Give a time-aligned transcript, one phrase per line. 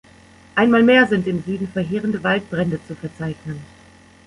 [0.55, 3.59] Einmal mehr sind im Süden verheerende Waldbrände zu verzeichnen.